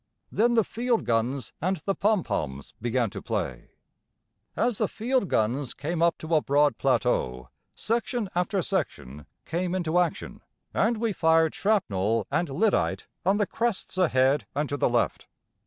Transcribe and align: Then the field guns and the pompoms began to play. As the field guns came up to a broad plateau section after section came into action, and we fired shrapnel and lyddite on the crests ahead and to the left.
Then 0.31 0.55
the 0.55 0.63
field 0.63 1.05
guns 1.05 1.53
and 1.61 1.77
the 1.85 1.93
pompoms 1.93 2.73
began 2.81 3.11
to 3.11 3.21
play. 3.21 3.69
As 4.55 4.79
the 4.79 4.87
field 4.87 5.27
guns 5.27 5.75
came 5.75 6.01
up 6.01 6.17
to 6.17 6.33
a 6.33 6.41
broad 6.41 6.79
plateau 6.79 7.49
section 7.75 8.27
after 8.33 8.63
section 8.63 9.27
came 9.45 9.75
into 9.75 9.99
action, 9.99 10.41
and 10.73 10.97
we 10.97 11.13
fired 11.13 11.53
shrapnel 11.53 12.25
and 12.31 12.49
lyddite 12.49 13.05
on 13.23 13.37
the 13.37 13.45
crests 13.45 13.95
ahead 13.95 14.47
and 14.55 14.67
to 14.69 14.75
the 14.77 14.89
left. 14.89 15.27